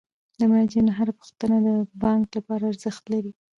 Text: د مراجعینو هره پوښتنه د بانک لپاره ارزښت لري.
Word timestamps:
د 0.37 0.39
مراجعینو 0.49 0.91
هره 0.97 1.13
پوښتنه 1.19 1.55
د 1.67 1.69
بانک 2.03 2.25
لپاره 2.37 2.63
ارزښت 2.71 3.03
لري. 3.13 3.31